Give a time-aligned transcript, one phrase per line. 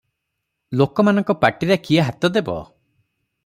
[0.79, 2.59] ଲୋକମାନଙ୍କ ପାଟିରେ କିଏ ହାତଦେବ?